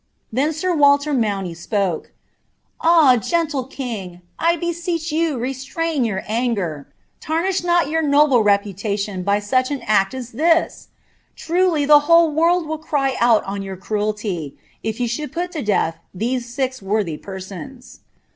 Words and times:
Then 0.33 0.51
v 0.51 0.63
Waller 0.67 1.13
Mauny 1.13 1.53
spoke:— 1.53 2.11
'Ah, 2.81 3.17
gentle 3.17 3.65
king. 3.65 4.21
I 4.39 4.55
beseech 4.55 5.11
yoo 5.11 5.37
reArvin 5.37 6.07
yow 6.07 6.23
anger. 6.25 6.87
Taniisfa 7.21 7.65
not 7.65 7.87
your 7.87 8.01
noble 8.01 8.41
reputation 8.41 9.21
by 9.21 9.37
such 9.37 9.69
an 9.69 9.77
Mt 9.81 10.15
m 10.15 10.21
ibitt 10.21 10.87
Truly, 11.35 11.85
the 11.85 11.99
whole 12.09 12.31
world 12.31 12.65
will 12.65 12.79
cry 12.79 13.15
owl 13.19 13.43
on 13.45 13.61
yout 13.61 13.77
enielty, 13.79 14.53
if 14.81 14.99
you 14.99 15.07
sbaauld 15.07 15.33
pot 15.33 15.51
to 15.51 15.61
death 15.61 15.99
these 16.15 16.51
six 16.51 16.81
worthy 16.81 17.15
persons. 17.17 17.99